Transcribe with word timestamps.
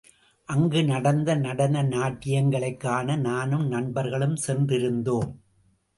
அங்கு 0.45 0.83
நடந்த 0.83 1.35
நடன 1.35 1.83
நாட்டியங்களைக் 1.83 2.79
காண 2.79 3.15
நானும் 3.15 3.67
நண்பர்களும் 3.67 4.35
சென்றிருந்தோம். 4.47 5.35